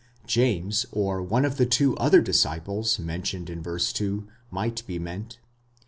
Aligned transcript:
James, 0.25 0.87
or 0.91 1.17
the 1.17 1.21
one 1.21 1.45
of 1.45 1.57
the 1.57 1.65
¢wo 1.67 1.95
other 1.99 2.21
disciples 2.23 2.97
mentioned 2.97 3.51
in 3.51 3.61
v. 3.61 3.77
2, 3.77 4.27
might 4.49 4.81
be 4.87 4.97
meant. 4.97 5.37